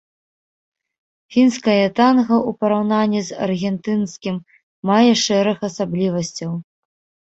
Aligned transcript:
Фінскае 1.35 1.83
танга 1.99 2.35
ў 2.49 2.61
параўнанні 2.63 3.21
з 3.31 3.39
аргентынскім 3.51 4.35
мае 4.95 5.13
шэраг 5.29 5.57
асаблівасцяў. 5.73 6.51